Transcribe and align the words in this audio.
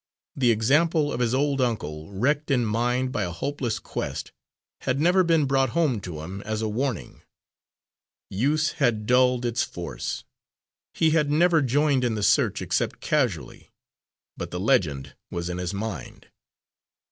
The 0.35 0.49
example 0.49 1.13
of 1.13 1.19
his 1.19 1.35
old 1.35 1.61
uncle, 1.61 2.09
wrecked 2.11 2.49
in 2.49 2.65
mind 2.65 3.11
by 3.11 3.21
a 3.21 3.29
hopeless 3.29 3.77
quest, 3.77 4.31
had 4.79 4.99
never 4.99 5.23
been 5.23 5.45
brought 5.45 5.69
home 5.77 5.99
to 6.01 6.21
him 6.21 6.41
as 6.41 6.63
a 6.63 6.67
warning; 6.67 7.21
use 8.27 8.71
had 8.71 9.05
dulled 9.05 9.45
its 9.45 9.61
force. 9.61 10.23
He 10.95 11.11
had 11.11 11.29
never 11.29 11.61
joined 11.61 12.03
in 12.03 12.15
the 12.15 12.23
search, 12.23 12.63
except 12.63 12.99
casually, 12.99 13.69
but 14.35 14.49
the 14.49 14.59
legend 14.59 15.13
was 15.29 15.49
in 15.51 15.59
his 15.59 15.71
mind. 15.71 16.29